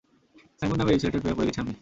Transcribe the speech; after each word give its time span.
Simon 0.59 0.77
নামের 0.79 0.93
এই 0.95 1.01
ছেলেটার 1.01 1.21
প্রেমে 1.21 1.37
পড়ে 1.37 1.47
গেছি 1.47 1.59
আমি! 1.61 1.73